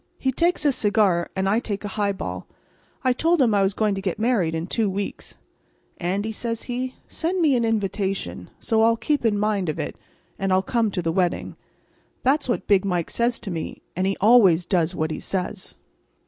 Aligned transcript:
He 0.17 0.31
takes 0.31 0.65
a 0.65 0.71
cigar, 0.71 1.29
and 1.35 1.47
I 1.47 1.59
take 1.59 1.85
a 1.85 1.89
highball. 1.89 2.47
I 3.03 3.13
told 3.13 3.39
him 3.39 3.53
I 3.53 3.61
was 3.61 3.75
going 3.75 3.93
to 3.93 4.01
get 4.01 4.17
married 4.17 4.55
in 4.55 4.65
two 4.65 4.89
weeks. 4.89 5.37
'Andy,' 5.99 6.31
says 6.31 6.63
he, 6.63 6.95
'send 7.07 7.39
me 7.39 7.55
an 7.55 7.63
invitation, 7.63 8.49
so 8.59 8.81
I'll 8.81 8.97
keep 8.97 9.23
in 9.23 9.37
mind 9.37 9.69
of 9.69 9.77
it, 9.77 9.99
and 10.39 10.51
I'll 10.51 10.63
come 10.63 10.89
to 10.89 11.03
the 11.03 11.11
wedding.' 11.11 11.55
That's 12.23 12.49
what 12.49 12.65
Big 12.65 12.83
Mike 12.83 13.11
says 13.11 13.39
to 13.41 13.51
me; 13.51 13.83
and 13.95 14.07
he 14.07 14.17
always 14.19 14.65
does 14.65 14.95
what 14.95 15.11
he 15.11 15.19
says. 15.19 15.75